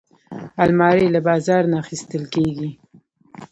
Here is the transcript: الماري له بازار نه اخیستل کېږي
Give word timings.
الماري 0.63 1.07
له 1.13 1.19
بازار 1.27 1.61
نه 1.71 1.75
اخیستل 1.83 2.23
کېږي 2.33 2.69